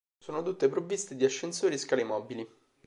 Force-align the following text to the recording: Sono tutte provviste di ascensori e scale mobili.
Sono 0.17 0.41
tutte 0.41 0.67
provviste 0.67 1.15
di 1.15 1.25
ascensori 1.25 1.75
e 1.75 1.77
scale 1.77 2.03
mobili. 2.03 2.49